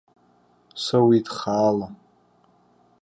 Соуит 0.83 1.27
хаала. 1.37 1.87